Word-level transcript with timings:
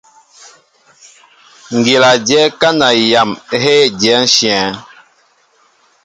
Ŋgíla 1.75 2.11
dyɛ 2.27 2.41
kana 2.61 2.87
yam 3.11 3.29
heé 3.61 3.77
diɛnshɛŋ. 3.99 4.71